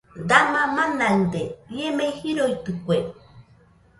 [0.29, 1.35] !Dama manaɨde¡
[1.75, 2.97] ie mei jiroitɨke